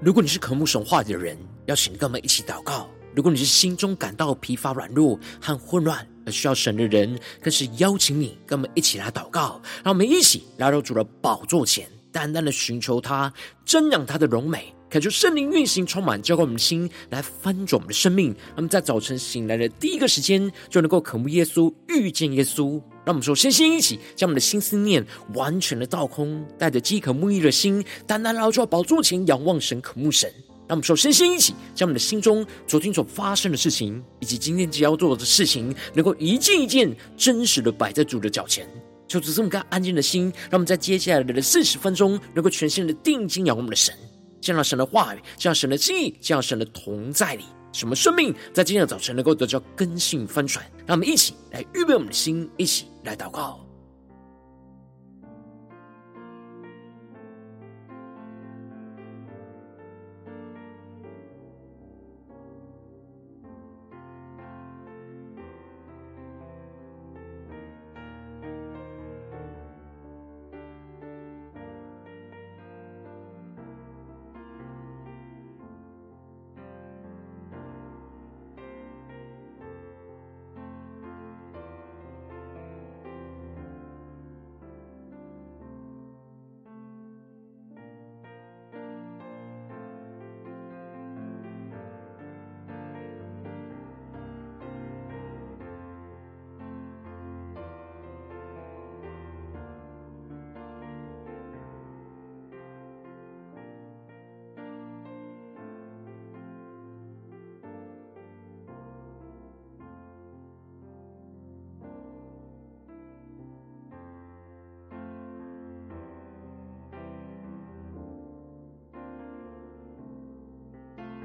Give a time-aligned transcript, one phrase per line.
[0.00, 1.36] 如果你是渴慕神话的人，
[1.66, 2.86] 邀请跟我们一起祷告；
[3.16, 9.60] 如果你是心中感到疲乏、软弱和混乱而需要神的人，更是邀请你跟我们一起来祷告。
[9.82, 13.32] 让我们一起来到主的宝座前，单单的寻求他，
[13.66, 18.32] 瞻仰他的荣美，恳求圣灵运行，充满浇灌我们的心，来翻转我们的生命。
[18.54, 22.80] 那么在早晨醒来的第一个时间，就能够渴慕耶稣，遇见耶稣。
[23.08, 30.30] 让我们说，先先一起将我们的心思念完全的倒空，带着饥渴慕义的心，单单来到宝座前仰望神、渴慕神。
[30.68, 38.68] 让我们说，先先一起将我们的心中昨天所发生的事情，以及今天即将要做的事情，能够一件一件真实的摆在主的脚前。
[39.06, 43.94] 就只这么个安静的心，让我们在接下来的四十分钟，能够全心的定睛仰望我们的神，
[44.38, 47.44] 见到神的话语，见到神的心意，见到神的同在里。
[47.72, 50.64] 什么生命在今天的早晨能够得到根性翻转？
[50.86, 53.67] 让我们一起来预备我们的心，一起来祷告。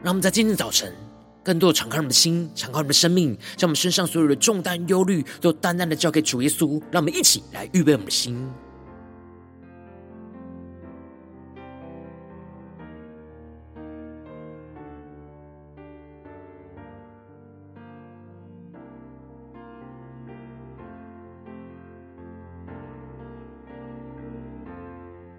[0.03, 0.93] 让我们在今天早晨，
[1.41, 6.81] 更多的敞开我们的心，敞开我们的生命，将我们身上所有的重担、忧虑，都淡淡的交给主耶稣。
[6.91, 8.37] 让我们一起来预备我们的心。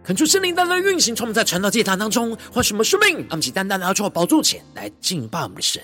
[0.05, 5.81] 恳求圣灵单单运行，充满在传道祭坛当中，唤醒我们生命，让我们起单单的来到宝座前来敬拜我们的神。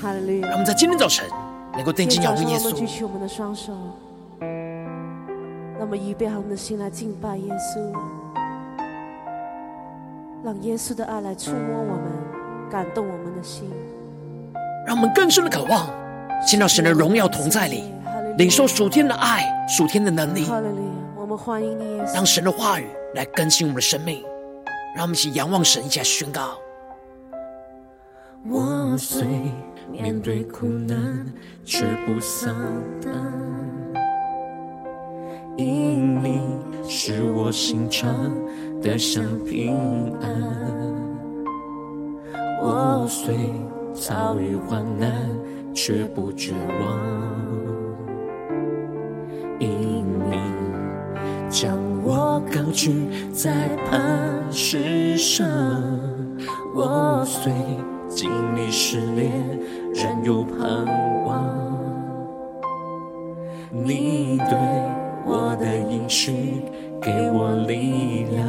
[0.00, 0.48] 哈利路亚！
[0.48, 1.28] 让我们在今天早晨
[1.74, 2.72] 能够定睛仰望耶稣。
[2.72, 3.74] 举起我们的双手，
[4.40, 7.92] 让我们预备好我们的心来敬拜耶稣，
[10.42, 13.70] 让耶稣的爱来触摸我们，感动我们的心，
[14.86, 15.86] 让我们更深的渴望
[16.48, 17.84] 见到神的荣耀同在里。
[18.36, 20.44] 领受属天的爱，属天的能力。
[21.16, 24.22] 我们欢迎你，让神的话语来更新我们的生命。
[24.94, 26.58] 让我们一起仰望神，一起来宣告。
[28.46, 29.26] 我虽
[29.90, 31.26] 面对苦难，
[31.64, 32.54] 却不丧
[33.02, 33.10] 胆，
[35.56, 38.14] 因你是我心常
[38.82, 40.30] 得享平安。
[42.62, 43.34] 我虽
[43.94, 45.10] 遭遇患难，
[45.74, 47.75] 却不绝望。
[49.58, 50.36] 因你
[51.48, 55.46] 将我高举在磐石上，
[56.74, 57.52] 我虽
[58.08, 59.30] 经历试炼，
[59.94, 60.84] 仍有盼
[61.24, 61.44] 望。
[63.70, 64.58] 你对
[65.24, 66.62] 我的应许
[67.00, 68.46] 给我力量，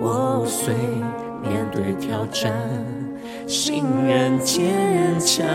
[0.00, 0.74] 我虽
[1.42, 2.52] 面对挑战，
[3.46, 5.46] 心仍坚强。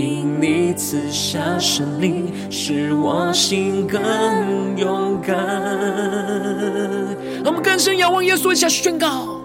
[0.00, 4.00] 因你赐下神灵，使我心更
[4.78, 5.36] 勇敢。
[7.44, 9.42] 让我们更深仰望耶稣，一下宣告：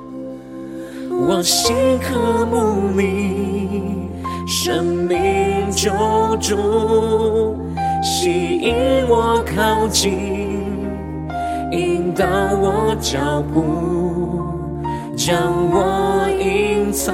[1.10, 4.08] 我心渴慕你，
[4.48, 5.92] 生命救
[6.40, 7.58] 主，
[8.02, 8.74] 吸引
[9.10, 10.64] 我靠近，
[11.74, 12.26] 引导
[12.62, 14.42] 我脚步，
[15.18, 15.36] 将
[15.70, 17.14] 我隐藏。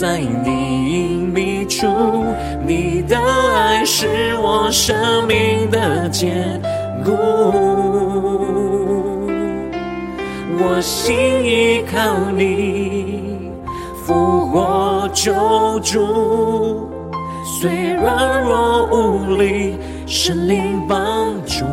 [0.00, 1.88] 在你隐秘处，
[2.64, 4.06] 你的爱是
[4.40, 6.62] 我生命的坚
[7.04, 7.10] 固。
[10.56, 13.50] 我心依靠你，
[14.06, 15.32] 复活救
[15.80, 16.88] 主，
[17.60, 21.64] 虽软弱无力，神灵帮助，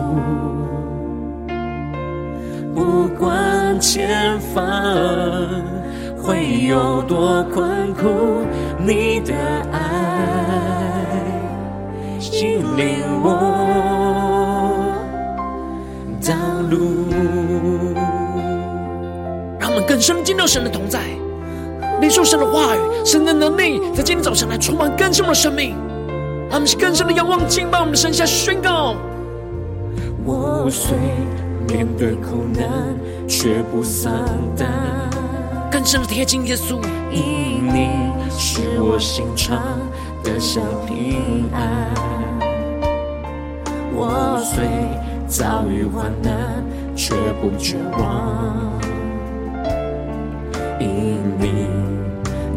[2.73, 4.65] 不管前方。
[6.25, 8.41] 会有多困苦，
[8.79, 9.35] 你的
[9.71, 9.77] 爱
[12.19, 12.63] 吸引
[13.21, 13.29] 我
[16.25, 16.33] 道
[16.71, 17.05] 路。
[19.59, 20.99] 让我们更深进入神的同在，
[22.01, 25.75] 领受神的话语、神的能力，在今天早上来充满更深的生命。
[26.49, 28.95] 他们是更深的仰望、敬拜，我们的神下宣告。
[30.25, 30.97] 我虽
[31.67, 32.67] 面对苦难，
[33.27, 34.11] 却不丧
[34.57, 34.67] 胆。
[35.75, 36.79] 更深的贴近耶稣，
[37.11, 37.89] 因你
[38.29, 39.61] 是我心肠
[40.23, 41.93] 的小平安。
[43.93, 44.63] 我虽
[45.27, 46.63] 遭遇患难，
[46.95, 48.71] 却不绝望。
[50.79, 51.67] 因你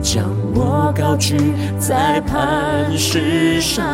[0.00, 1.36] 将我高举
[1.76, 3.84] 在磐石上，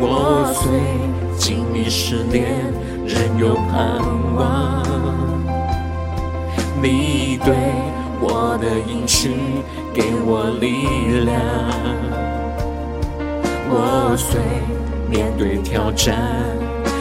[0.00, 0.80] 我虽
[1.36, 2.56] 经历试炼，
[3.04, 4.00] 仍有盼
[4.34, 4.78] 望。
[6.80, 7.54] 你对
[8.20, 9.36] 我的应许
[9.94, 11.40] 给我力量，
[13.70, 14.40] 我虽
[15.08, 16.16] 面对挑战，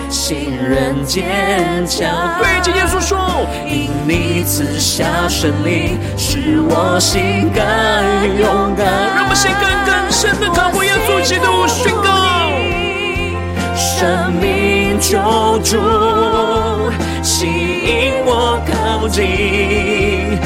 [0.10, 2.38] 信任坚强。
[2.40, 3.18] 对着耶稣说，
[3.68, 7.64] 因你赐下生命，使我心更
[8.40, 8.86] 勇敢。
[9.16, 12.08] 让我们先更更深的靠过耶稣基督宣告，
[13.76, 15.18] 生命救
[15.64, 15.78] 主
[17.24, 20.38] 吸引我靠近，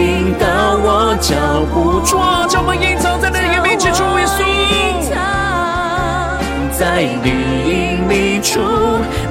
[0.00, 0.46] 引导
[0.82, 1.34] 我脚
[1.72, 4.38] 步，抓将我们隐藏在你的隐秘之处，耶稣，
[6.72, 7.28] 在你
[7.68, 8.60] 隐秘处，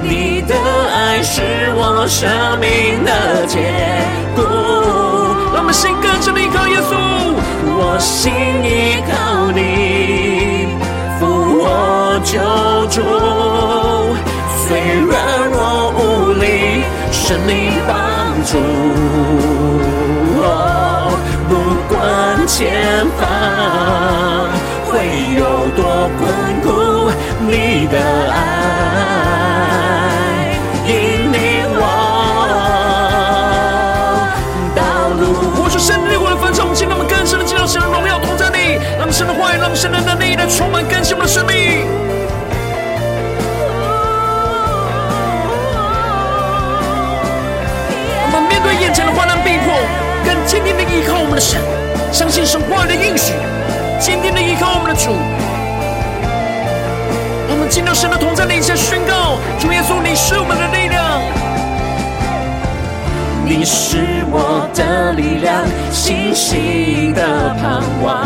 [0.00, 0.54] 你的
[0.94, 1.42] 爱是
[1.74, 2.30] 我生
[2.60, 3.60] 命的坚
[4.36, 4.42] 固。
[5.52, 6.94] 让我们先更深的依靠耶稣，
[7.66, 8.32] 我心
[8.62, 10.68] 依靠你，
[11.18, 11.26] 复
[11.58, 11.66] 活
[12.22, 12.38] 救
[12.86, 13.02] 主，
[14.62, 15.10] 虽软
[15.50, 17.50] 弱无力，神你
[17.88, 17.90] 帮
[18.44, 19.99] 助。
[22.50, 23.20] 前方
[24.84, 24.90] 会
[25.38, 25.40] 有
[25.76, 26.20] 多困
[26.60, 26.68] 苦，
[27.48, 27.96] 你的
[28.32, 28.36] 爱
[30.84, 30.90] 引
[31.32, 31.38] 领
[31.72, 31.80] 我
[34.74, 34.80] 道
[35.18, 35.22] 路。
[35.62, 35.78] 我说。
[37.70, 41.86] 神的荣耀同在你，让神的话语，让神的能力来充满更新我们的生命。
[48.26, 49.72] 我们面对眼前的患难逼迫，
[50.24, 51.60] 更坚定的依靠我们的神，
[52.12, 53.32] 相信神话语的应许，
[54.00, 55.10] 坚定的依靠我们的主。
[57.48, 61.20] 我们进到神的同在里，下宣告：主耶稣，你是我们的力量。
[63.44, 68.22] 你是我的力量，信心的盼望。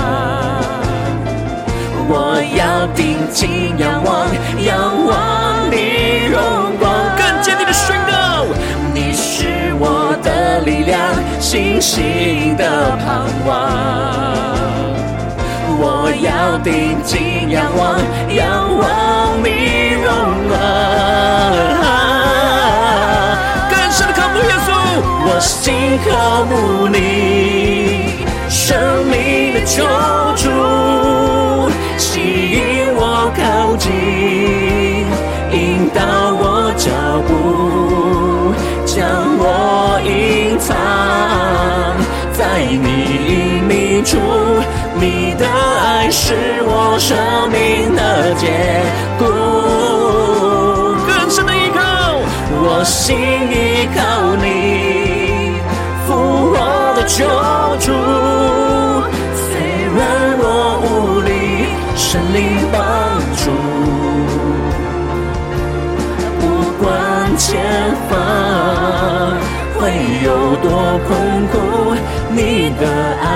[2.07, 4.29] 我要定睛仰望，
[4.63, 6.93] 仰望你荣光。
[7.17, 8.45] 更坚定的宣告，
[8.93, 11.01] 你是我的力量，
[11.41, 13.51] 信心的盼望。
[15.77, 17.99] 我要定睛仰望，
[18.35, 19.49] 仰望你
[20.03, 20.09] 荣
[20.49, 20.53] 光。
[25.27, 28.15] 我心渴慕你，
[28.49, 29.83] 生命的救
[30.37, 30.43] 主，
[31.99, 32.21] 吸
[32.53, 33.91] 引我靠近，
[35.51, 35.99] 引导
[36.39, 36.91] 我脚
[37.27, 37.33] 步，
[38.87, 39.03] 将
[40.67, 40.75] 藏
[42.33, 42.89] 在你
[43.29, 43.33] 隐
[43.65, 44.19] 秘处。
[44.99, 47.17] 你的爱是我生
[47.51, 48.49] 命的结
[49.19, 49.23] 果，
[51.07, 51.79] 更深的依靠，
[52.51, 54.01] 我心依靠
[54.37, 54.43] 你。
[56.07, 56.09] 复
[56.51, 56.55] 活
[56.95, 57.27] 的救
[57.81, 57.93] 主，
[59.35, 59.47] 虽
[59.95, 59.99] 软
[60.39, 60.45] 弱
[60.81, 61.29] 无力，
[61.95, 62.41] 神灵
[62.73, 62.79] 帮
[63.43, 63.43] 助。
[66.41, 66.43] 不
[66.83, 66.85] 管
[67.37, 67.45] 前
[68.09, 68.13] 方
[70.25, 70.71] 有多
[71.07, 71.11] 困
[71.49, 71.55] 苦，
[72.33, 72.83] 你的
[73.21, 73.29] 爱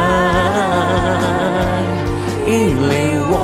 [2.47, 2.53] 引
[2.89, 2.95] 领
[3.31, 3.35] 我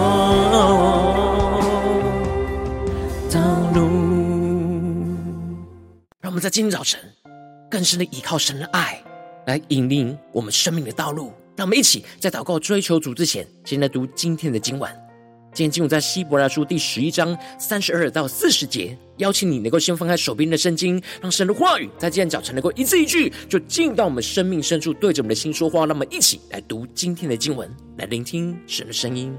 [3.31, 3.39] 道
[3.73, 3.79] 路。
[6.21, 7.01] 让我们在今天早晨
[7.71, 9.01] 更深的依靠神的爱。
[9.47, 14.91] 来引领我们生命的道路，让我们一起在祷告追求主之前，先来读今天的经文。
[15.53, 18.97] 今天经文在希伯来书第十一章三十二到四十节。
[19.19, 25.85] 邀请你能够先放开手边的圣经，让神的话语在今天早晨能够一字一句，就进到我们生命深处，对着我们的心说话。
[25.85, 29.35] 那么一起来读今天的经文，来聆听神的声音。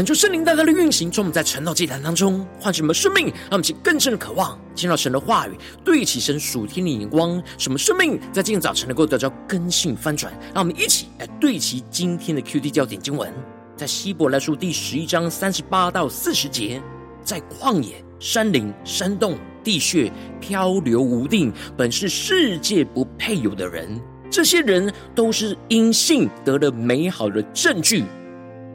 [0.00, 5.50] 恳求圣灵大大的运行，从我们在晨祷祭坛当中唤醒我们生命，让我们去更深的渴望听到神的话语，
[5.84, 10.32] 对齐神属天的眼光，什么生命在今天早晨能够得到更新翻转。
[10.54, 13.30] 让我们一起来对齐今天的 QD 焦点经文，
[13.76, 16.80] 在希伯来书第十一章三十八到四十节，
[17.22, 28.02] 在旷野、山林、山洞、地穴漂流无定，本是世界不配有的人，这些人都是因信得了美好的证据。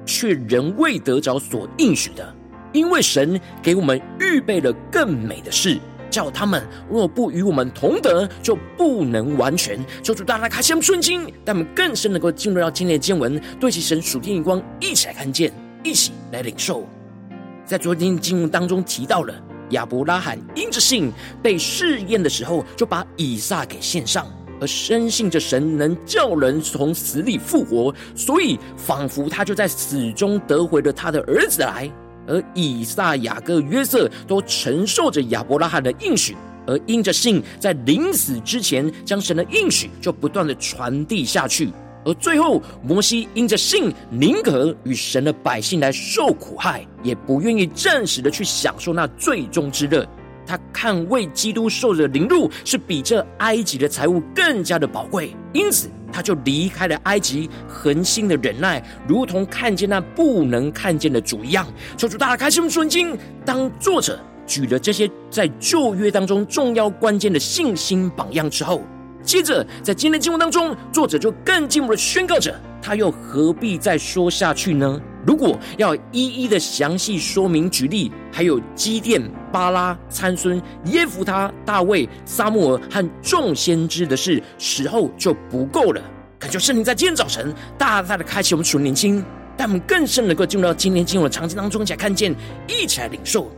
[0.06, 2.34] 却仍未得着所应许的，
[2.72, 9.80] 因为神给我们预备了更美的事，叫他们若不与我们同得，就不能完全。
[10.04, 15.52] 求主大大开箱顺经，让我们更深能够进入到今天的经文，对其神属天眼光，一起来看见，
[15.84, 16.88] 一起来领受。
[17.66, 19.34] 在昨天经文当中提到了
[19.72, 24.28] 亚伯拉罕因着信被试验的时候，就把以撒给献上。
[24.66, 31.88] 而深信着神能叫人从死里复活，所以仿佛他就在死中得回了他的儿子来。
[32.28, 41.70] 而以撒、雅各、约瑟都承受着亚伯拉罕的应许，而因着信，在临死之前将神的应许就不断的传递下去。
[42.04, 50.04] 而最后，摩西因着信，宁可与神的百姓来受苦害，也不愿意暂时的去享受那最终之乐。
[50.46, 61.68] 他看为基督受的凌辱是比这埃及的财物更加的宝贵，因此他就离开了埃及，恒心的忍耐，如同看见那不能看见的主一样。
[61.98, 63.18] 求主大家开心顺经。
[63.44, 68.82] 当作者举了这些在旧约当中重要关键的信心榜样之后，
[69.24, 75.02] 接着在今天经文当中，作者就更进一步的宣告着：他又何必再说下去呢？
[75.26, 79.20] 如果要一一的详细说明举例，还有基甸、
[79.52, 86.02] 巴拉、参孙、耶弗他、大卫、撒母耳和众先知的事，时候就不够了。
[86.38, 89.16] 恳求圣灵在今天早晨大大的开启我们属灵心，
[89.58, 92.36] 让我们更深能够进入到今天经文的场景当中，一起来看见，
[92.68, 93.50] 一起来领受。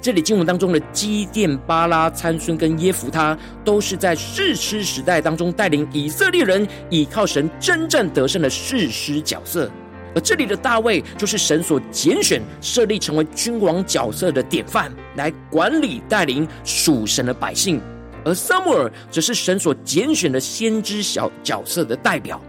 [0.00, 9.70] 这里经文当中的基甸、巴拉、参孙跟耶弗他，都是在士师时代当中带领以色列人倚靠神真正得胜的士师角色。
[10.14, 17.78] 而这里的大卫，就是神所拣选设立成为君王角色的典范，来管理带领属神的百姓；
[18.24, 22.40] 而撒母耳则是神所拣选的先知小角色的代表，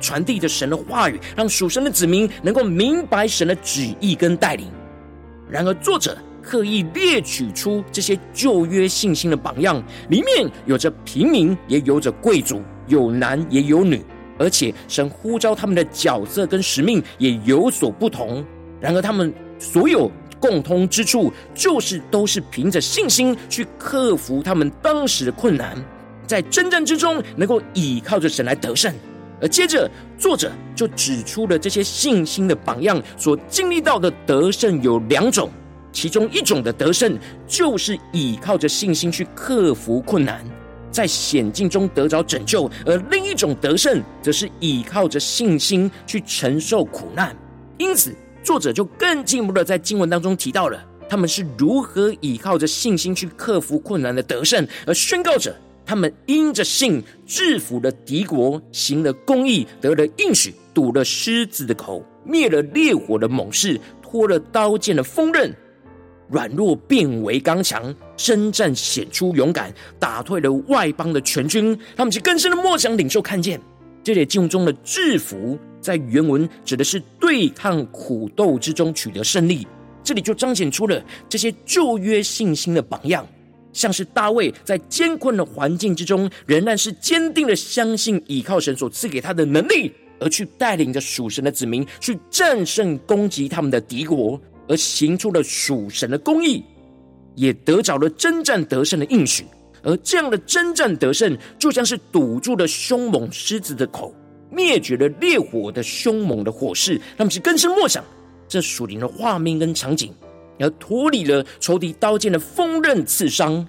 [0.00, 4.70] 传递着神的话语，让属神的子民能够明白神的旨意跟带领。
[5.48, 14.04] 然而，作者刻意列举出这些旧约信心的榜样，里面有着平民，也有着贵族，有男也有女。
[14.38, 18.44] 而且神呼召他们的角色跟使命也有所不同，
[18.80, 25.76] 然而他们所有共通之处，就是都是凭着信心去克服他们当时的困难，
[26.26, 28.94] 在征战之中能够倚靠着神来得胜。
[29.38, 35.50] 而接着作者就指出了这些信心的榜样所经历到的得胜有两种，
[35.92, 40.42] 其中一种的得胜就是倚靠着信心去克服困难。
[40.96, 47.36] 在险境中得着拯救，而另一种得胜，则是倚靠着信心去承受苦难。
[47.76, 65.54] 因此，作者就更进一步的在经文当中提到了他们是如何倚靠着信心去克服困难的得胜，而宣告着他们因着信制服了敌国，行了公义，得了应许，堵了狮子的口，灭了烈火的猛士，脱了刀剑的锋刃。
[66.28, 71.78] 软弱变为刚强，征战显出勇敢，打退了外邦的全军。
[71.96, 73.60] 他们是更深的默想领袖看见，
[74.02, 79.66] 这里经文中的制服，在原文指的是对抗苦斗之中取得胜利。
[80.02, 83.26] 这里就彰显出了这些旧约信心的榜样，
[83.72, 94.40] 像是大卫在艰困的环境之中，仍然是坚定的相信倚靠神所赐给他的能力，而去带领着属神的子民去战胜攻击他们的敌国。
[94.68, 96.64] 而行出了属神的公义，
[97.34, 99.44] 也得着了征战得胜的应许。
[99.82, 104.12] 而这样的征战得胜，就像是堵住了凶猛狮子的口，
[104.50, 107.00] 灭绝了烈火的凶猛的火势。
[107.16, 108.02] 他们是更深默想
[108.48, 110.12] 这属灵的画面跟场景，
[110.58, 113.64] 而脱离了仇敌刀剑的锋刃刺伤。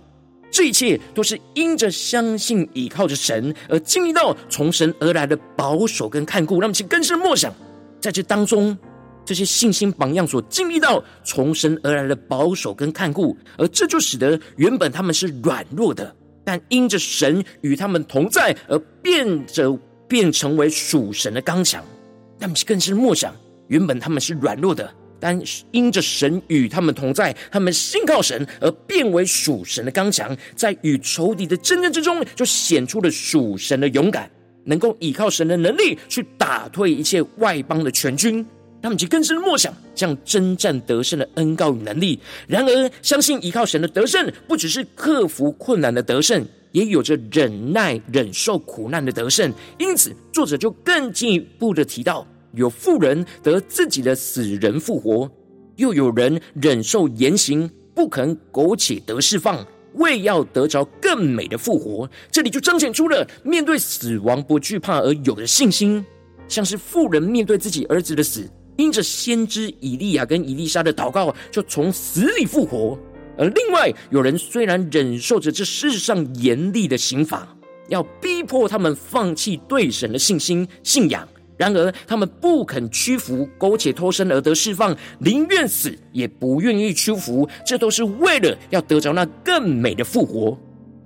[0.49, 6.55] 这一切都是因着相信倚靠着神，而经历到从神而来的保守跟看顾。
[6.55, 7.53] 让我们去更深默想
[7.99, 8.75] 在这当中。
[9.27, 16.15] 这些信心榜样所经历到从神而来的保守跟看顾，而这就使得原本他们是软弱的，
[16.45, 21.83] 但因着神与他们同在，而变着变成为属神的刚强。
[22.39, 23.35] 他们更是默想，
[23.67, 25.37] 原本他们是软弱的，但
[25.71, 34.31] 因着神与他们同在，他们信靠神而变为属神的刚强，在与仇敌的争战之中，就显出了属神的勇敢，
[34.63, 38.45] 能够依靠神的能力去打退一切外邦的全军。
[38.81, 42.19] 他们就更深默想这样征战得胜的恩膏与能力。
[42.47, 49.51] 然而，相信依靠神的得胜，不只是克服困难的得胜，也有着忍耐、忍受苦难的得胜。
[49.77, 55.29] 因此，作者就更进一步的提到：有妇人得自己的死人复活，
[55.75, 62.09] 又有人忍受严刑，不肯苟且得释放，为要得着更美的复活。
[62.31, 66.05] 这里就彰显出了面对死亡不惧怕而有的信心，
[66.47, 68.47] 像是妇人面对自己儿子的死。
[68.77, 72.97] 因着先知以利亚跟以利沙的祷告，就从死里复活。
[73.37, 77.47] 而另外有人虽然忍受着这世上严厉的刑罚，
[77.89, 87.47] 要逼迫他们放弃对神的信心信仰，然而他们不肯屈服，苟且偷生而得释放，宁愿死也不愿意屈服。
[87.65, 90.57] 这都是为了要得着那更美的复活。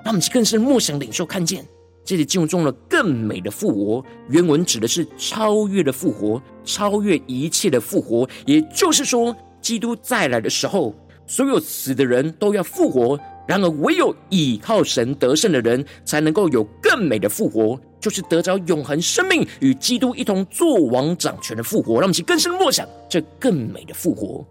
[0.03, 1.65] 他们更是默想领受看见。
[2.03, 8.27] 这里经文中了更美的复活，原文指的是超越的复活，超越一切的复活。
[8.45, 10.95] 也就是说，基督再来的时候，
[11.27, 13.19] 所有死的人都要复活。
[13.47, 21.93] 然而，唯有倚靠神得胜的人，才能够有更美的复活，就是得着永恒生命，与基督一同作王掌权的复活。
[21.95, 24.45] 让我们去更深默想这更美的复活。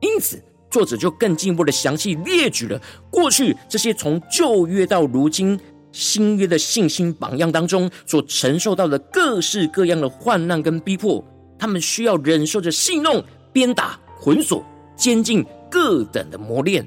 [0.00, 5.60] 因此，作者就更进一步的详细列举了过去这些从旧约到如今。
[5.94, 11.24] 新约的信心榜样当中所承受到的各式各样的患难跟逼迫，
[11.56, 16.84] 他们需要忍受着戏弄、鞭打、捆锁、监禁各等的磨练，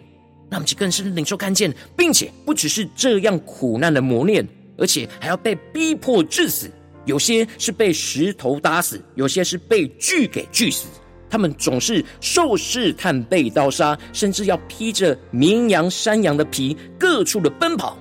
[0.49, 4.45] 那么就更是领受看见，并且不只是这样苦难的磨练，
[4.77, 6.69] 而且还要被逼迫致死。
[7.05, 10.85] 有些是被石头打死，有些是被锯给锯死。
[11.29, 17.97] 他们总是受试探，被刀杀，甚至要披着绵羊、山羊的皮，各处的奔跑。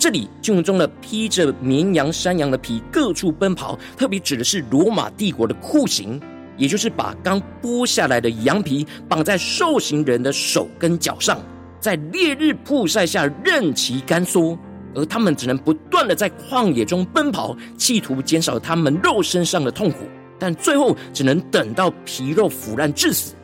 [0.00, 6.18] 这里经文中的披着绵羊、山羊的皮各处奔跑，特别指的是罗马帝国的酷刑，
[6.56, 11.38] 也就是把刚剥下来的羊皮绑在受刑人的手跟脚上，
[11.80, 14.58] 在烈日曝晒下任其干缩，
[14.94, 19.98] 而他们只能不断的在旷野中奔跑，企图减少他们肉身上的痛苦，
[20.38, 23.34] 但最后只能等到皮肉腐烂致死。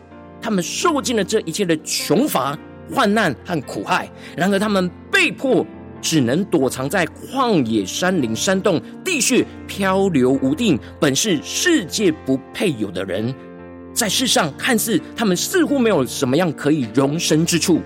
[0.41, 2.59] 他们受尽了这一切的穷乏、
[2.91, 5.63] 患难和苦害，然而他们被迫。
[6.07, 13.35] 只能躲藏在旷野、山林、山洞、地穴，漂流无定，本是世界不配有的人。
[13.93, 17.81] 在世上看似他们似乎没有什么样可以容身之处，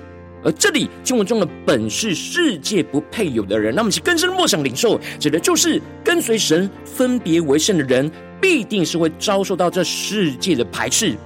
[0.44, 11.16] 而这里经文中的“本是世界不配有的人”，那么是更深默想领受，指的就是跟随神、分别为圣的人，必定是会遭受到这世界的排斥。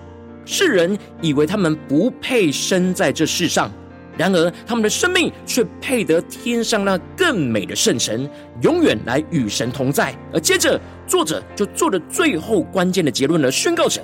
[0.44, 3.68] 世人以为他们不配生在这世上。
[4.16, 8.31] 然而，他们的生命却配得天上那更美的圣神，
[8.62, 10.14] 永远来与神同在。
[10.33, 14.00] 而接着，作者就做了最后关键的结论了，宣告着：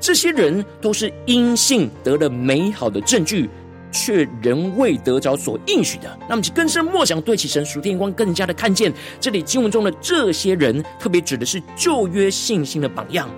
[0.00, 3.50] 这些人都是因信得了美好的证据，
[3.92, 6.18] 却仍未得着所应许的。
[6.28, 13.28] 那么，就更深默想，对其神属天光，更加的看见这里经文中的这些人，特别指的是旧约信心的榜样。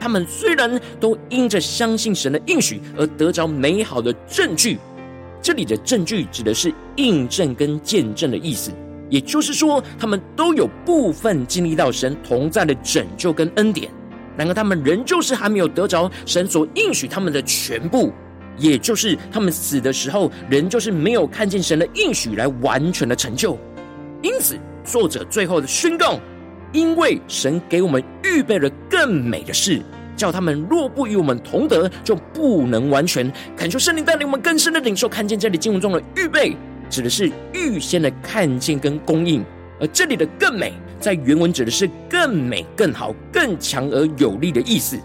[0.00, 4.78] 他们虽然都因着相信神的应许而得着美好的证据。
[5.44, 8.72] 这里的证据指的是印证跟见证的意思，
[9.10, 13.90] 也就是说，他们都有部分经历到神同在的拯救跟恩典，
[14.38, 18.10] 然而他们仍旧是还没有得着神所应许他们的全部，
[18.56, 23.58] 也就是他们死的时候，仍旧是没有看见神的应许来完全的成就。
[24.22, 26.18] 因此，作者最后的宣告：
[26.72, 29.82] 因为神给我们预备了更美的事。
[30.16, 33.30] 叫他们若不与我们同德，就不能完全。
[33.56, 36.56] 恳求圣灵带领我们更深的领受，看见这里经文中的预备，
[36.88, 39.42] 指的是预先的看见跟供应；
[39.80, 44.98] 而这里的更美，在原文指的是更美、更好、更强而有力的意思；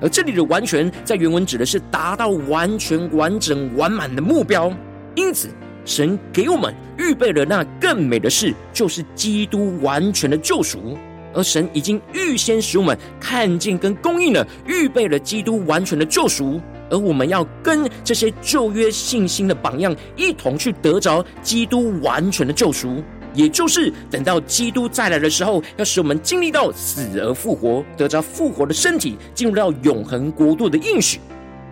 [0.00, 4.72] 而这里的完全，在原文指的是达到完全、完整、完满的目标。
[5.14, 5.48] 因此，
[5.84, 10.96] 神给我们预备了那更美的事，就是基督完全的救赎。
[11.38, 23.00] 而神已经预先使我们看见跟供应了，预备了基督完全的救赎，而我们要跟这些旧约信心的榜样一同去得着基督完全的救赎，
[23.34, 31.20] 也就是等到基督再来的时候，要使我们经历到死而复活，得着复活的身体，进入到永恒国度的应许。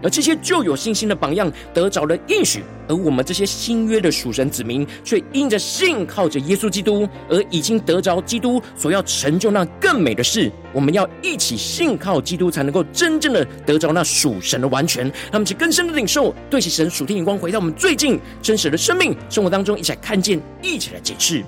[0.03, 10.51] 而这些旧有信心的榜样得着了应许，而我们这些新约的属神子民，却因着信靠着耶稣基督，而已经得着基督所要成就那更美的事。
[10.73, 15.11] 我们要一起信靠基督，才能够真正的得着那属神的完全。
[15.33, 21.43] 他们，去更深的领受，对齐神属天眼光，回到我们最近真实的生命生活当中，一起来看见，一起来解释。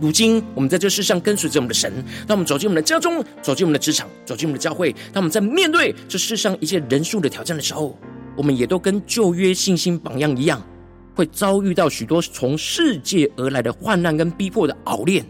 [0.00, 1.92] 如今我们在这世上跟随着我们的神，
[2.26, 7.98] 当我们走进我们的家中，走进我们的职场，走进我们的教会，当我们在面对这世上一切人数的挑战的时候，
[8.34, 10.66] 我们也都跟旧约信心榜样一样，
[11.14, 15.22] 会遭遇到许多从世界而来的患难跟逼迫的熬炼。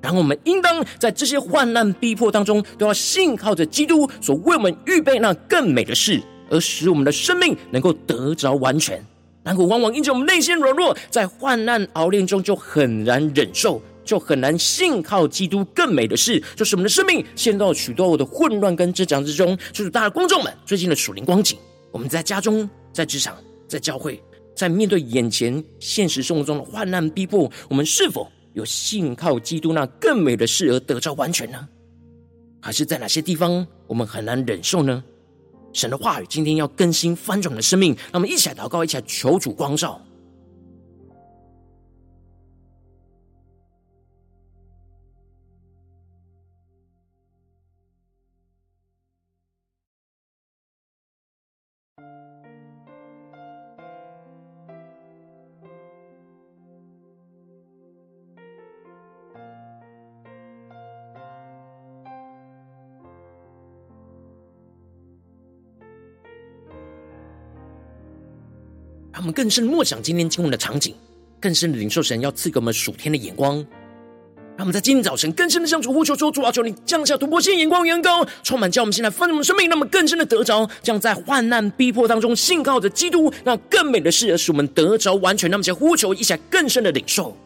[0.00, 9.04] 然后我们应当在这些患难逼迫当中，都要信靠着基督所为我们预备那更美的事，而使我们的生命能够得着完全。
[9.42, 13.82] 然后往往因着我们内心软弱，在患难熬炼中就很难忍受。
[14.04, 19.56] 就很难信靠基督更美的事，就是我们的生命陷到许多的混乱跟挣扎之中。
[19.72, 21.58] 就是大家观众们最近的属灵光景，
[21.90, 23.36] 我们在家中、在职场、
[23.68, 24.22] 在教会，
[24.56, 31.68] 在面对眼前现实生活中的患难逼迫，我们是否有信靠基督那更美的事而得着完全呢？
[32.60, 35.02] 还是在哪些地方我们很难忍受呢？
[35.72, 40.00] 神的话语今天要更新翻转的生命，让我们一起来祷告，一起来求主光照。
[69.22, 70.92] 我们更深默想今天经文的场景，
[71.40, 73.54] 更深的领受神要赐给我们属天的眼光。
[74.56, 85.48] 让我们在今天早晨更深的向主呼求说：主啊，求你降下突破性眼光，员工，充满叫我们现在丰盛的生命，那么更深的得着，将在患难逼迫当中信靠着基督，那更美的事，使我们得着完全。
[85.48, 87.36] 让我们在呼求一下更深的领受。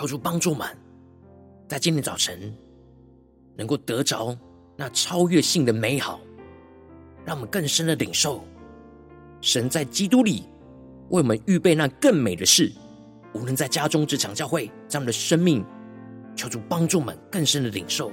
[0.00, 0.66] 求主帮助们，
[1.68, 2.56] 在今天早晨
[3.54, 4.34] 能够得着
[4.74, 6.18] 那超越性的美好，
[7.22, 8.42] 让我们更深的领受
[9.42, 10.44] 神在基督里
[11.10, 12.72] 为我们预备那更美的事。
[13.34, 15.62] 无论在家中、职场、教会，在我们的生命，
[16.34, 18.10] 求主帮助们更深的领受。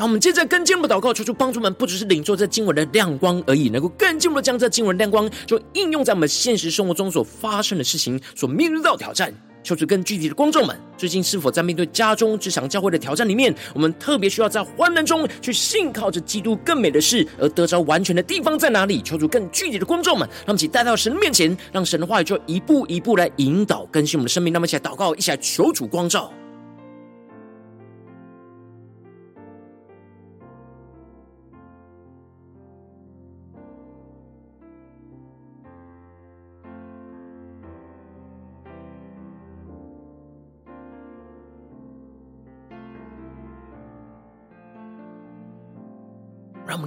[0.00, 9.30] 让我们接着更进一步祷告，求主帮助们，不只是领受这经文的亮光而已，能够更进一步将这经文亮光，就应用在我们现实生活中所发生的事情，所面对到挑战。
[9.62, 19.02] 求主更具体的观众们，最近是否在面对家中、职场、教会的挑战里面，我们特别需要在患难中去信靠着基督更美的事，而得着完全的地方在哪里？
[19.02, 24.50] 求主更具体的观众们，让我们一起带到神面前，让神的话语就一步一步来引导更新我们的生命。
[24.50, 26.32] 那么，一起来祷告，一起来求主光照。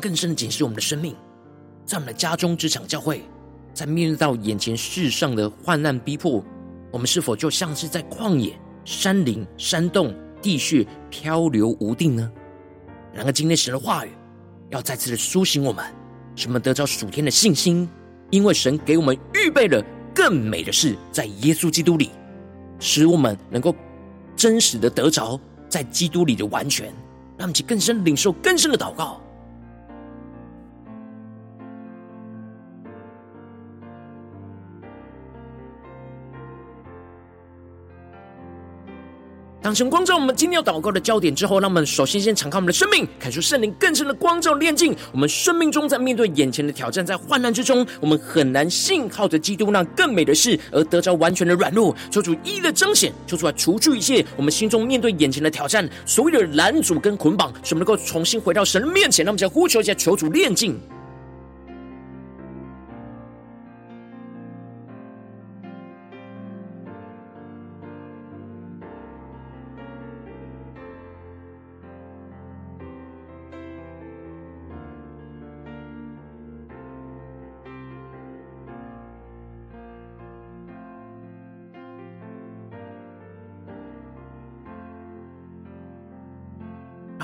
[0.04, 1.16] 更深的警示我们的生命，
[1.86, 3.22] 在我们的家中、职场、教会，
[3.74, 6.44] 在面对到眼前世上的患难逼迫，
[6.92, 12.30] 我们是否就像是在旷野、山林、山洞、地穴漂流无定呢？
[13.14, 14.10] 然而，今天神的话语
[14.72, 15.86] 要再次的苏醒我们，
[16.36, 17.90] 使我们得着属天的信心，
[18.30, 19.82] 因为神给我们预备了
[20.14, 22.10] 更美的事，在耶稣基督里，
[22.78, 23.74] 使我们能够
[24.36, 25.40] 真实的得着
[25.70, 26.88] 在基督里的完全，
[27.38, 29.22] 让我们去更深领受更深的祷告。
[39.64, 51.96] 当神光照我们今天要祷告的焦点之后，让我们首先先敞开我们的生命，感受圣灵更深的光照炼净我们生命中，在面对眼前的挑战，在患难之中，我们很难信靠着基督那更美的事而得着完全的软弱。
[52.12, 59.24] 求主一一的彰显，求主来除去一切我们心中面对眼前的挑战，所有的拦阻跟捆绑，使我们能够重新回到神的面前。
[59.24, 60.78] 让我们再呼求一下，求主炼净。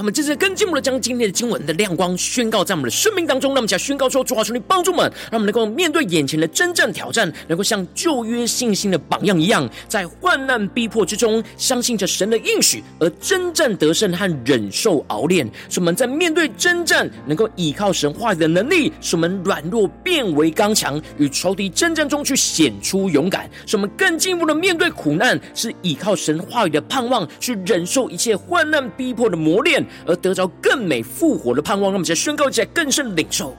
[0.09, 15.47] 们正在跟进一步的将今天的经文的亮光宣告在我们的生命当中，让我们讲宣告说：主啊，求你帮助我们，让我们能够面对眼前的征战挑战，能够像旧约信心的榜样一样，在患难逼迫之中，相信着神的应许而征战得胜和忍受熬炼。
[15.69, 23.47] 使我们在面对征战，能够依靠神话语的能力，使我们软弱变为刚强，与仇敌征战中去显出勇敢。
[23.67, 29.85] 使我们更进一步的面对苦难，是依靠神话语的盼望，去忍受一切患难逼迫的磨练。
[30.05, 33.55] 而得着更美复活的盼望，让我们再宣告一下，更深领受。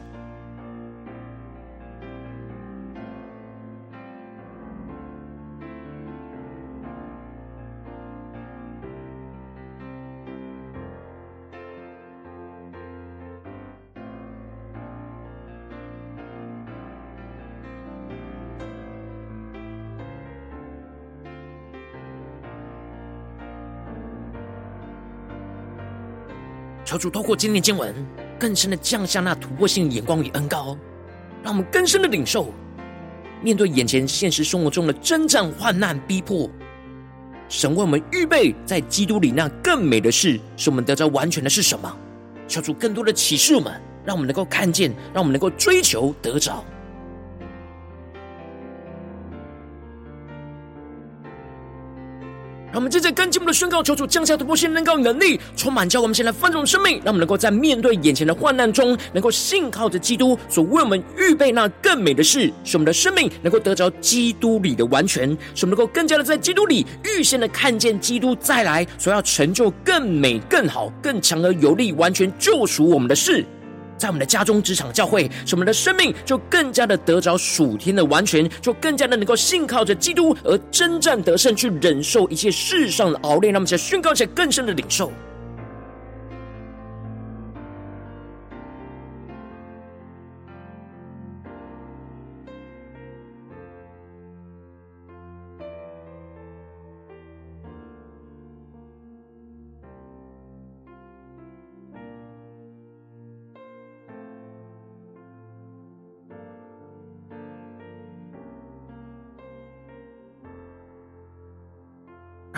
[27.01, 27.95] 主透过今天经文，
[28.39, 30.77] 更深的降下那突破性眼光与恩高，
[31.43, 32.53] 让我们更深的领受，
[33.41, 36.51] 面对眼前现实生活中的征战、患难、逼迫，
[37.49, 41.91] 神为我们预备在基督里那更美的事，使我们得着完全的是什么？
[42.47, 43.73] 求主更多的启示我们，
[44.05, 46.63] 让我们能够看见，让我们能够追求得着。
[52.73, 73.45] 让我们接着跟进我们的宣告，求主降下突破性能够能力，充满教我们现在丰盛生命，让我们能够在面对眼前的患难中，能够信靠着基督所为我们预备那更美的事，使我们的生命能够得着基督里的完全，使我们能够更加的在基督里预先的看见基督再来所要成就更美、更好、更强而有力、完全救赎我们的事。
[74.01, 83.53] 在我们的家中、职场、教会，使我们的生命就更加的得着属天的完全，就更加的能够信靠着基督而征战得胜，去忍受一切世上的熬炼。
[83.53, 85.13] 让我们在宣告一些更深的领受。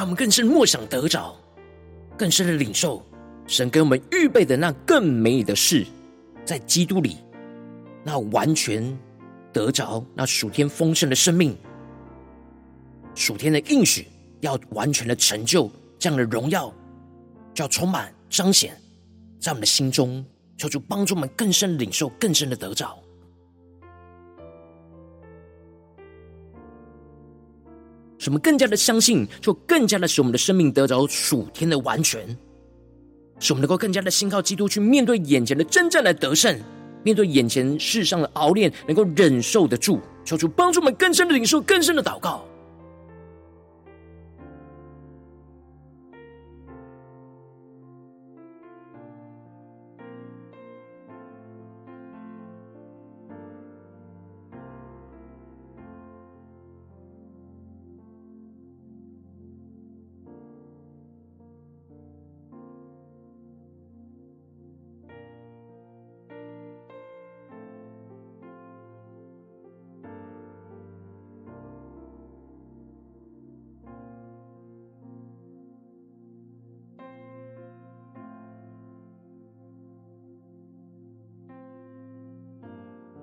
[0.02, 1.32] 让我们更深默想得着，
[2.18, 3.06] 更深的领受
[3.46, 5.86] 神给我们预备的那更美的事，
[6.44, 7.18] 在基督里，
[8.02, 8.98] 那完全
[9.52, 11.56] 得着那属天丰盛的生命，
[13.14, 14.08] 属天的应许
[14.40, 16.74] 要完全的成就，这样的荣耀
[17.54, 18.76] 就要充满彰显
[19.38, 22.98] 在我们的心中，求主帮助我们更深领受，更深的得着。
[28.22, 32.24] 使我们更加的相信，就更加的使我们的生命得着属天的完全，
[33.40, 36.56] 使我们能够更加的信靠基督，去面对眼前的真正的得胜，
[37.02, 39.98] 面对眼前世上的熬炼，能够忍受得住。
[40.24, 42.46] 求主帮助我们更深的领受，更深的祷告。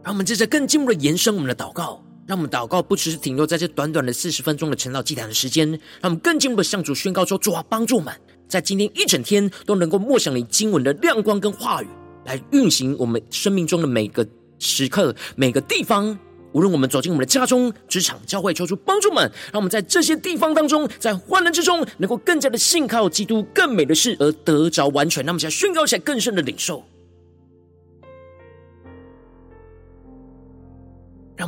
[0.09, 8.11] 让我们接着更进一步的延伸我们的祷告，让我们祷告不只是停留在这短短的四十分钟的晨祷祭坛的时间，让我们更进一步的向主宣告说：主啊，帮助我们，
[8.47, 11.87] 在今天一整天都能够默想你经文的亮光跟话语，
[12.25, 16.17] 来运行我们生命中的每个时刻、每个地方。
[16.53, 25.23] 无论我们走进我们的家中、职场、教会，求主帮助们，让我们在这些地方当中，在患难之中，能够更加的信靠基督更美的事而得着完全。
[25.23, 26.83] 那么，现在宣告起来更深的领受。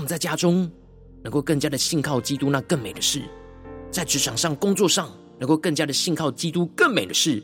[0.01, 0.69] 们在家中
[1.23, 3.21] 能够更加的信靠基督那更美的事，
[3.91, 5.09] 在职场上、工作上
[5.39, 7.41] 能够更加的信靠基督更美的事，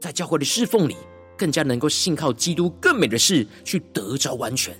[0.00, 0.96] 在教会的侍奉里
[1.36, 4.74] 更加能够信靠基督更美的事，去得着完全。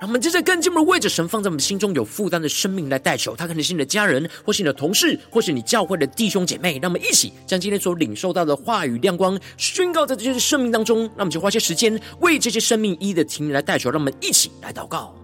[0.00, 6.78] 让我们接着更进一步为着神放在我们心中有负担的生命来代求，他可能是你的家人，或是你的同事，或是你教会的弟兄姐妹。
[6.80, 11.02] 让我们一起将今天所领受到的话语亮光宣告在这些生命当中。
[11.16, 13.90] 那我们就花些时间为这些生命一一的情来代求。
[13.90, 15.19] 让我们一起来祷告。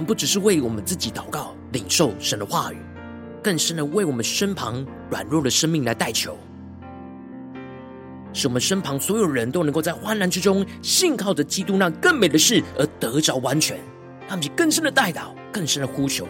[0.00, 2.76] 们不只是为我们自己祷告、领受神的话语，
[3.42, 6.36] 更深的为我们身旁软弱的生命来代求，
[8.32, 13.78] 使我们身旁所有人都能够在患难之中，信靠着基督那更美的事而得着完全。
[14.28, 16.26] 他们就更深的代祷，更深的呼求。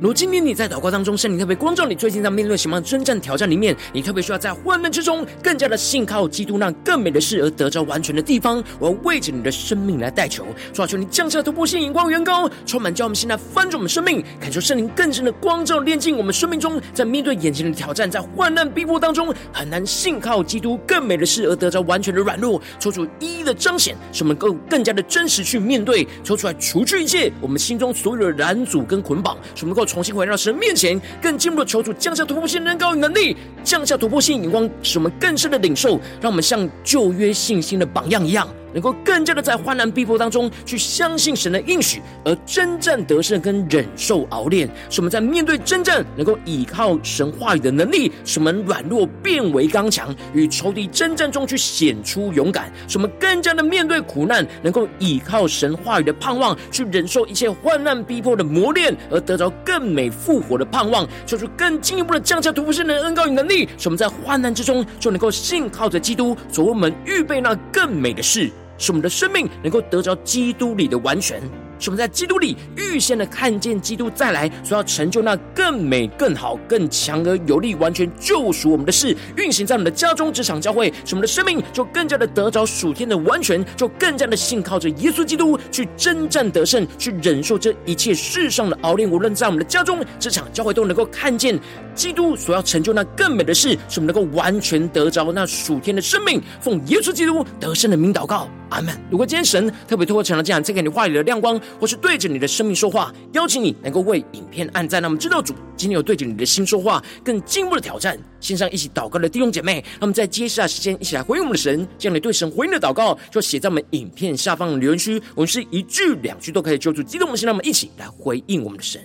[0.00, 29.87] 如今天你在祷告当中，圣灵特别光照你，最近在面对什么样的征战挑战里面，你特别需要在患难之中更加的信靠基督，那更美的事而得着完全的地方，我要为着你的生命来代求，抓住，你降下突破性眼光，远高，充满叫我们现在翻转我们生命，感受圣灵更深的光照，炼净我们生命中，在面对眼前的挑战，在患难逼迫当中，很难信靠基督更美的事而得着完全的软弱，抽出一一的彰显，使我们够更加的真实去面对，抽出来除去一切我们心中所有的拦阻跟捆绑，使我们够。
[29.88, 33.34] 重新回到神面前，更进一步的求主降下突破性能高与能力，
[33.64, 38.46] 降下突破性眼光，使我们更深的领受，让我们像旧约信心的榜样一样。
[38.78, 68.48] 能够更加的在患难逼迫当中去相信神的应许，而真正得胜跟忍受熬炼，使我们在面对真正能够倚靠神话语的能力，使我们软弱变为刚强，与仇敌征战中去显出勇敢，使我们更加的面对苦难，能够依靠神话语的盼望，去忍受一切患难逼迫的磨练，而得着更美复活的盼望，做出更进一步的降下突破性的恩膏与能力，使我们在患难之中就能够信靠着基督，所为我们预备那更美的事。
[68.78, 71.42] 使我们的生命能够得着基督里的完全。
[71.78, 89.08] 使我们在基督里预先的看见基督再来所要成就那更美、更好、更强而有力、完全救赎我们的事，运行在我们的家中、职场、教会，使我们的生命就更加的得着属天的完全，就更加的信靠着耶稣基督去征战得胜，去忍受这一切世上的熬炼。
[89.08, 91.58] 无论在我们的家中、职场、教会，都能够看见
[91.94, 96.42] 基督所要成就那更美的事，使我们能够完全得着那属天的生命。
[96.60, 98.94] 奉耶稣基督得胜的名祷告，阿门。
[99.10, 101.58] 如果今天神特别透过成了这样，再给你话语的亮光。
[101.80, 105.00] 或是对着你的生命说话，邀请你能够为影片按赞。
[105.02, 108.18] 那么知道主今天有对着你的心说话，更进一步的挑战。
[108.40, 111.86] 线上一起祷告的弟兄姐妹，那么在接下来时间一起来回应我们的神。
[111.98, 115.20] 这样你对神回应的祷告，就写在我们影片下方的留言区。
[115.34, 119.00] 我们是一句两句都可以揪住激动的心，让我们一起来回应我们的神。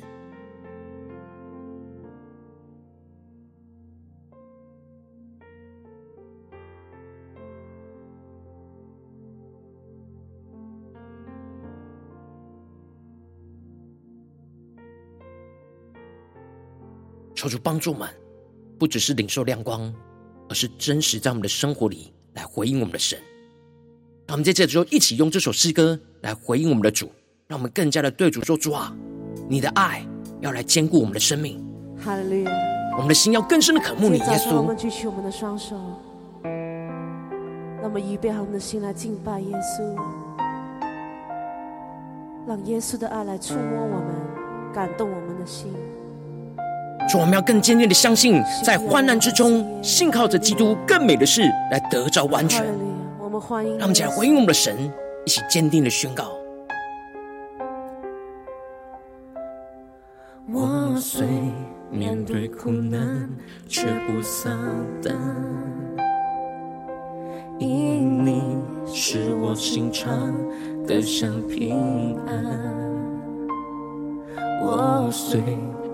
[17.43, 18.07] 求主帮助我们，
[18.79, 19.93] 不只是领受亮光，
[20.47, 23.19] 而是真实在我们的生活里来回应我们的神。
[24.25, 27.11] 让我们在这之后一起用这首诗歌来回应我们的主，
[27.47, 28.95] 让我们更加的对主说：“主啊，
[29.49, 30.07] 你的爱
[30.39, 31.61] 要来兼顾我们的生命。”
[32.01, 32.51] 哈利路亚！
[32.93, 34.55] 我们的心要更深的渴慕你，耶稣。
[34.55, 35.75] 我们举起我们的双手，
[36.45, 39.83] 让我们预备好我们的心来敬拜耶稣，
[42.47, 45.73] 让耶稣的爱来触摸我们，感动我们的心。
[47.07, 51.41] 主，我们要更坚定的相信，在患难之中，信靠着基督更美的事
[51.71, 52.65] 来得着完全。
[53.19, 54.91] 我们欢迎，让我们一起来回应我们的神，
[55.25, 56.31] 一起坚定的宣告：
[60.51, 61.25] 我虽
[61.89, 63.29] 面对苦难
[63.67, 64.51] 却不丧
[65.01, 65.15] 胆，
[67.59, 70.33] 因你是我心肠
[70.87, 72.35] 得享平安。
[74.61, 75.39] 我虽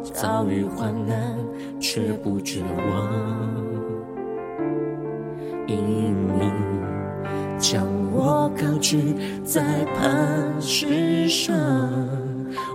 [0.03, 1.35] 遭遇患难，
[1.79, 3.09] 却不绝望，
[5.67, 5.77] 因
[6.27, 6.51] 你
[7.57, 11.55] 将我高举在磐石上。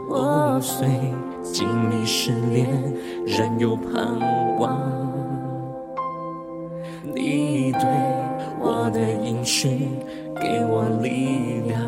[0.08, 0.88] 我虽
[1.42, 2.68] 经历试炼，
[3.26, 4.78] 仍有盼望。
[7.14, 7.82] 你对
[8.60, 9.88] 我的应许，
[10.40, 11.80] 给我力量。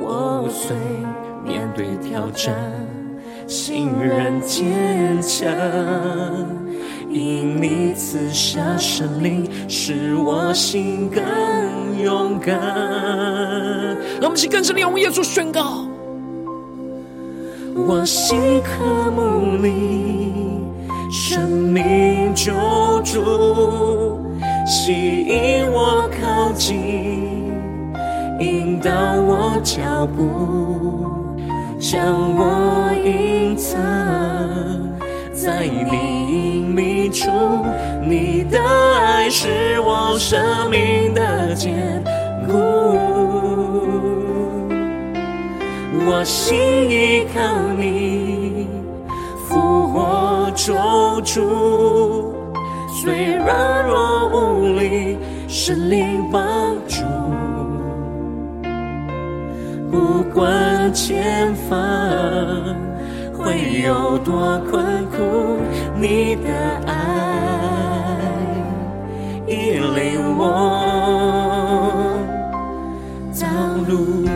[0.00, 0.76] 我虽
[1.44, 2.54] 面对挑战，
[3.46, 5.46] 心仍坚强，
[7.10, 11.22] 因你赐下圣灵，使我心更
[12.02, 12.58] 勇敢。
[14.20, 15.86] 让我们一起更深的用耶稣宣告：
[17.74, 20.60] 我心渴慕你，
[21.10, 22.52] 生命救
[23.04, 24.18] 主，
[24.66, 24.92] 吸
[25.22, 27.52] 引我靠近，
[28.40, 28.90] 引导
[29.20, 31.23] 我脚步。
[31.84, 32.00] 将
[32.34, 33.78] 我隐藏
[35.34, 37.30] 在你隐秘处，
[38.02, 42.02] 你的爱是我生命的坚
[42.46, 42.54] 固。
[46.06, 46.56] 我心
[46.88, 47.42] 依靠
[47.76, 48.66] 你，
[49.46, 50.72] 复活救
[51.20, 52.34] 主，
[52.94, 56.42] 虽软弱无力，神灵帮
[56.88, 57.02] 助。
[59.94, 61.78] 不管前方
[63.32, 65.60] 会有多困苦，
[65.96, 66.50] 你的
[66.84, 66.92] 爱
[69.46, 70.42] 引领我
[73.40, 73.46] 道
[73.88, 74.26] 路。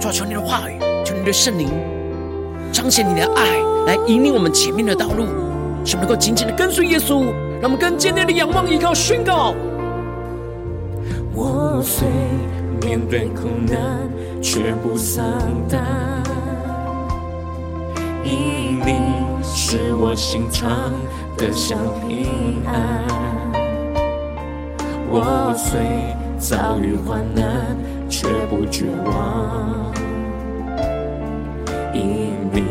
[0.00, 1.68] 主求你的话语，求你的圣灵
[2.72, 5.26] 彰显你的爱，来引领我们前面的道路，
[5.84, 7.26] 使我们能够紧紧的跟随耶稣，
[7.60, 9.54] 让我们更坚定的仰望依靠宣告。
[11.34, 12.08] 我虽
[12.84, 14.08] 面对苦难，
[14.42, 15.24] 却不丧
[15.68, 15.80] 胆，
[18.24, 18.98] 因你
[19.42, 20.92] 使我心常
[21.36, 21.78] 得享
[22.08, 23.04] 平安。
[25.08, 25.80] 我虽
[26.38, 27.76] 遭遇患难，
[28.08, 29.92] 却不绝望，
[31.94, 32.62] 因你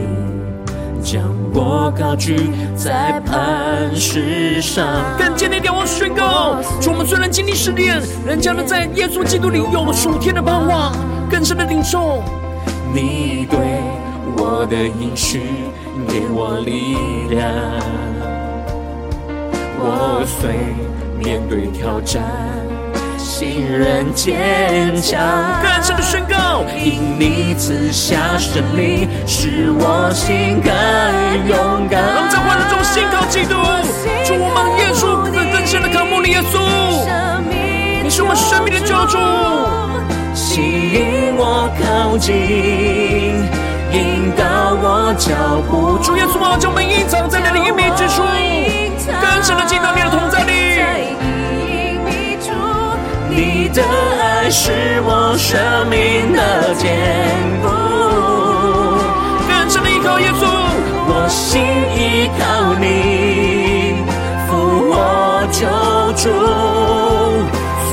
[1.04, 1.22] 将
[1.54, 4.86] 我高举在磐石上。
[5.18, 10.94] 更坚定地往宣告：主，我们虽然经历试炼，仍将在耶稣基督里有了属天的盼望，
[11.30, 12.24] 更深的领受。
[12.94, 13.60] 你对
[14.38, 15.42] 我的应许，
[16.08, 16.96] 给我力
[17.34, 17.52] 量。
[19.80, 20.52] 我虽
[21.18, 22.51] 面对挑战。
[23.24, 25.20] 心仍坚强，
[25.62, 30.72] 更深的宣告，因你赐下生命，使我心更
[31.48, 32.02] 勇敢。
[32.02, 33.56] 让我们在患难中信靠基督，
[34.26, 36.60] 主我们耶稣更更深的渴慕你耶稣，
[38.04, 39.18] 你是我们生命的救主，
[40.34, 42.36] 吸引我靠近，
[43.94, 44.44] 引导
[44.82, 45.32] 我脚
[45.70, 45.98] 步。
[46.04, 48.24] 主耶稣啊，将我们隐藏在你的隐秘之处，
[49.08, 50.61] 更深的进到你的同在里。
[53.74, 53.82] 的
[54.20, 54.72] 爱是
[55.06, 56.92] 我生命的坚
[57.62, 57.70] 固，
[59.48, 60.44] 更深的依靠耶稣，
[61.08, 61.62] 我心
[61.96, 63.96] 依靠你，
[64.48, 64.50] 扶
[64.92, 64.94] 我
[65.52, 65.62] 救
[66.18, 66.24] 主，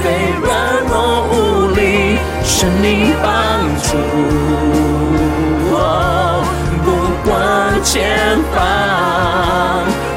[0.01, 0.03] 虽
[0.43, 0.47] 软
[0.89, 0.93] 弱
[1.31, 1.33] 无
[1.77, 3.27] 力，是你帮
[3.85, 3.89] 助，
[5.71, 5.77] 我，
[6.85, 6.87] 不
[7.29, 7.31] 管
[7.85, 7.97] 前
[8.53, 8.57] 方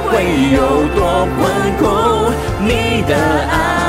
[0.09, 0.11] 会
[0.55, 0.57] 有
[0.95, 0.99] 多
[1.37, 1.39] 困
[1.77, 1.81] 苦，
[2.59, 3.13] 你的
[3.51, 3.80] 爱。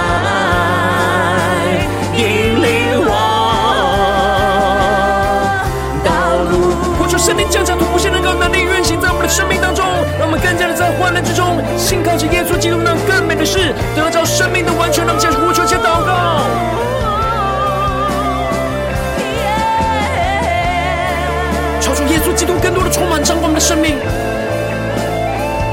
[23.62, 23.94] 生命，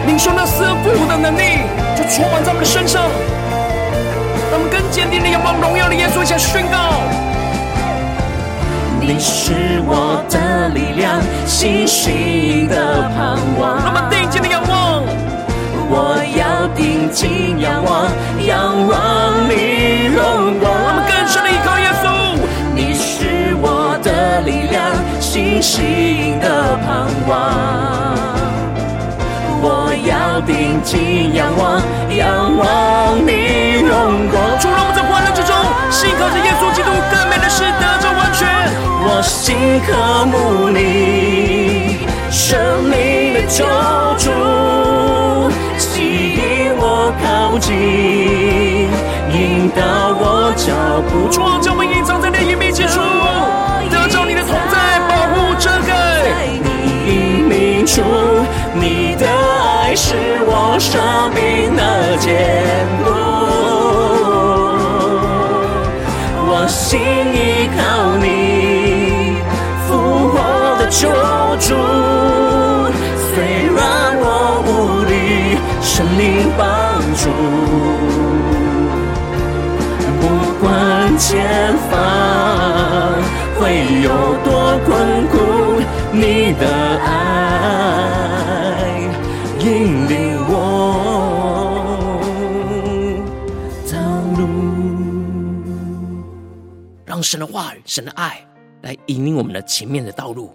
[0.06, 1.66] 领受那死而复活的能力，
[1.98, 3.02] 就充满在我们的身上。
[4.52, 7.02] 让我们更坚定的仰望荣耀的耶稣，一起宣告。
[9.02, 13.82] 你是我的力量，信心的盼望。
[13.82, 15.02] 我们定睛的仰望，
[15.90, 18.06] 我要定睛仰望，
[18.46, 20.70] 仰望你荣光。
[20.70, 21.74] 我们更深的依靠
[25.62, 27.34] 心的盼望。
[29.62, 31.82] 我要定睛仰望，
[32.16, 34.58] 仰望你荣光。
[34.60, 35.54] 主，让我在患难之中，
[35.92, 38.48] 信靠着耶稣基督，更美的是得着完全。
[39.02, 43.66] 我心渴慕你，生生命的救
[44.18, 48.90] 主，吸引我靠近，
[49.32, 49.82] 引导
[50.18, 50.74] 我脚
[51.10, 51.30] 步。
[57.90, 58.04] 隐秘处，
[58.76, 60.14] 你的爱是
[60.46, 61.02] 我生
[61.34, 61.82] 命的
[62.18, 62.28] 坚
[63.04, 63.10] 固。
[66.52, 67.00] 我心
[67.34, 67.80] 依靠
[68.18, 69.38] 你，
[69.88, 69.90] 复
[70.30, 70.36] 活
[70.78, 71.10] 的救
[71.60, 71.68] 主。
[73.34, 73.36] 虽
[73.76, 73.78] 然
[74.20, 74.24] 我
[74.68, 74.70] 无
[75.10, 76.22] 力，圣灵
[76.58, 76.62] 帮
[77.16, 77.22] 助。
[80.22, 80.24] 不
[80.62, 80.68] 管
[81.18, 81.28] 前
[81.90, 81.92] 方
[83.60, 83.60] 会
[84.04, 84.08] 有
[84.44, 84.48] 多
[84.86, 84.88] 困
[85.30, 85.34] 苦，
[86.12, 86.89] 你的
[89.60, 90.56] 引领我
[93.92, 93.98] 道
[94.38, 94.48] 路。
[97.06, 98.46] 让神的话语、神的爱
[98.82, 100.52] 来引领我们的前面的道路，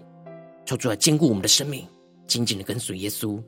[0.65, 1.87] 求主来坚固我们的生命，
[2.27, 3.41] 紧紧的跟随耶稣。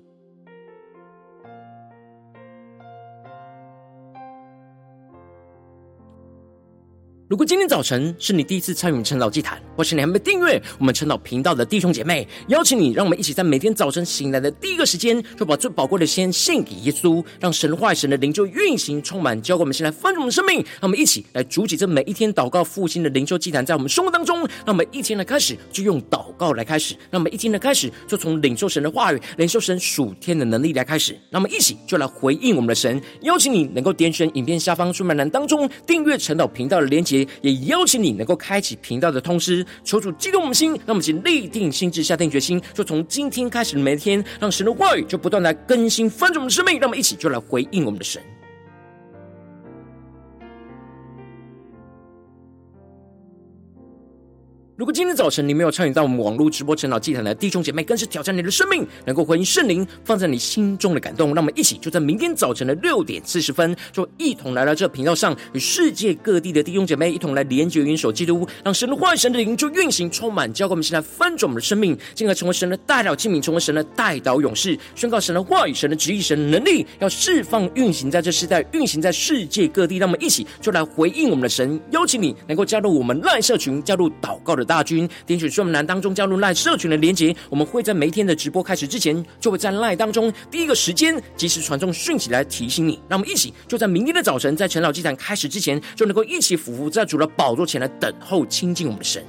[7.30, 20.56] 如果今天早晨是你第一次参与晨祷祭坛，或是你还没订阅我们晨祷频道的弟兄姐妹，邀请你，让我们一起在每天早晨醒来的第一个时间，就把最宝贵的先献给耶稣，让神的话、神的灵就运行充满，交给我们，先来丰盛我们的生命。
[20.56, 24.40] 让我们一起来筑起这每一天祷告复兴的灵修祭坛，在我们生活当中。
[24.40, 31.12] 让我们一天的开始就用祷告来开始，让我们一天的开始就从领受神的话语、领受神属天的能力来开始。
[31.30, 33.02] 让我们一起就来回应我们的神。
[33.24, 48.22] 邀请你能够点选影片下方说明栏当中订阅晨祷频道的连结，也邀请你能够开启频道的通知，求主激动我们心，让我们请立定心智，下定决心，就从今天开始的每一天，让神的话语就不断来更新翻转我们的生命，让我们一起就来回应我们的神。
[54.78, 61.30] 如果今天早晨你没有参与到我们网络直播晨祷祭坛的弟兄姐妹，更是挑战你的生命，能够回应圣灵放在你心中的感动。
[61.34, 79.98] 让我们一起就在明天早晨的六点四十分，就一同来到这频道上，与世界各地的弟兄姐妹一同来连结、元首基督，让神的话语、神的灵就运行充满，教给我们现在翻转我们的生命，进而成为神的代表器皿，成为神的代祷勇士，宣告神的话语、神的旨意、神的能力，要释放、运行在这世代，运行在世界各地。
[79.98, 93.00] 让我们一起就来回应我们的神，邀请你能够加入我们赖社群，加入祷告的大军，点选说明栏当中加入赖社群的连结，我们会在每天的直播开始之前，就会在赖当中第一个时间及时传送讯息来提醒你。
[93.08, 99.24] 让我们一起就在明天的早晨，在陈老祭坛开始之前，就能够一起俯伏在主的宝座前来等候亲近我们的神。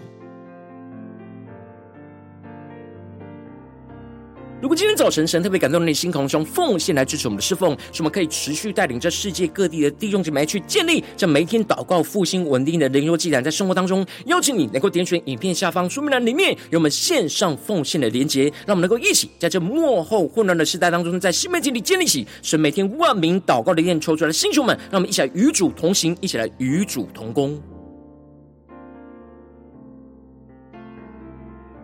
[4.60, 27.56] 如果今天早晨神特别感动你的心，同时用奉献来支持我们的侍奉，使我们可以持续带领这世界各地的弟兄姐妹去建立这每天祷告复兴稳定的灵修祭坛，在生活当中邀请你能够点选影片下方说明栏里面有我们线上奉献的连结，让我们能够一起在这幕后混乱的时代当中，在新媒体里建立起神每天万名祷告的殿抽出来的星球们，让我们一起来与主同行，一起来与主同工。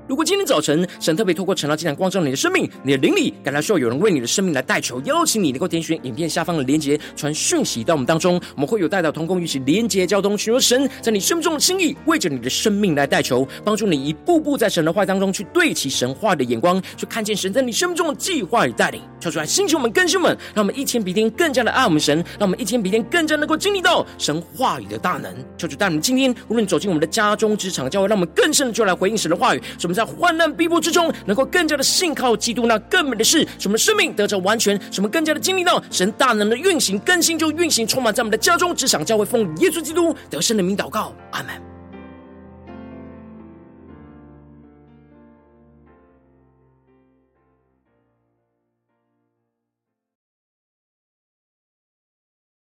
[0.06, 19.00] 如果今天早晨神特别透过晨祷祭坛光照你的生命，你的灵里感到需要有人为你的生命来代求，邀请你能够点选影片下方的连结，传讯息到我们当中，我们会有代祷同工，一起连结交通，寻求神在你生命中的心意，为着你的生命来代求，帮助你一步步在神的话当中去对齐神话的眼光，去看见神在你生命中的计划与带领。
[19.18, 24.84] 跳出来，星球们、更新们，让我们一天比一天更加的爱我们神，让我们一天比一天更加能够经历到神话语。
[24.84, 25.34] 的大能。
[25.56, 29.62] 求主带我们今天，无论走进我们的家中、职场、教会，让我们更深的就来回应神的话语。
[29.94, 41.73] 在患难逼迫之中，能够更加的信靠基督，那更美的事，什么生命得着完全，什么更加的经历到神大能的运行更新，就运行充满在我们的家中、职场、教会，奉耶稣基督得胜的名祷告，阿门。